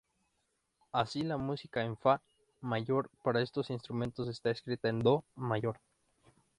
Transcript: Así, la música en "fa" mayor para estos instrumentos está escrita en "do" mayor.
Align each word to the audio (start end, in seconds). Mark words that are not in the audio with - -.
Así, 0.93 1.21
la 1.21 1.37
música 1.37 1.83
en 1.85 1.95
"fa" 1.95 2.23
mayor 2.59 3.11
para 3.23 3.39
estos 3.43 3.69
instrumentos 3.69 4.27
está 4.29 4.49
escrita 4.49 4.89
en 4.89 4.97
"do" 5.01 5.23
mayor. 5.35 5.79